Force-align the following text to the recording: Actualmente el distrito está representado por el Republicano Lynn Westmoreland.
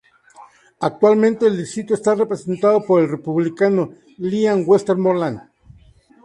Actualmente 0.79 1.45
el 1.45 1.55
distrito 1.55 1.93
está 1.93 2.15
representado 2.15 2.83
por 2.83 3.03
el 3.03 3.07
Republicano 3.11 3.91
Lynn 4.17 4.63
Westmoreland. 4.65 5.41